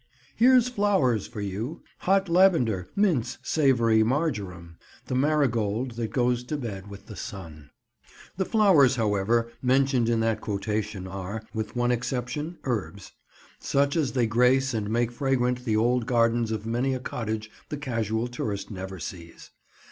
[0.35, 6.87] "Here's flowers for you; Hot lavender, mints, savory, marjoram, The marigold, that goes to bed
[6.89, 7.69] with the sun."
[8.35, 13.11] The "flowers," however, mentioned in that quotation are, with one exception, herbs.
[13.59, 17.77] Such as they grace and make fragrant the old gardens of many a cottage the
[17.77, 19.51] casual tourist never sees.